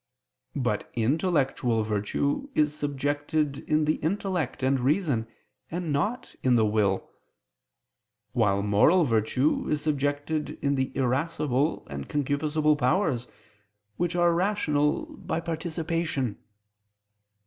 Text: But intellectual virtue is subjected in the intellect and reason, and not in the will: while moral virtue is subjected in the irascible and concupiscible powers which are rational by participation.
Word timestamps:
But 0.55 0.89
intellectual 0.95 1.83
virtue 1.83 2.49
is 2.55 2.73
subjected 2.75 3.59
in 3.69 3.85
the 3.85 3.97
intellect 3.97 4.63
and 4.63 4.79
reason, 4.79 5.27
and 5.69 5.93
not 5.93 6.33
in 6.41 6.55
the 6.55 6.65
will: 6.65 7.11
while 8.33 8.63
moral 8.63 9.03
virtue 9.03 9.69
is 9.69 9.83
subjected 9.83 10.57
in 10.59 10.73
the 10.73 10.91
irascible 10.97 11.85
and 11.87 12.09
concupiscible 12.09 12.79
powers 12.79 13.27
which 13.97 14.15
are 14.15 14.33
rational 14.33 15.05
by 15.17 15.39
participation. 15.39 16.39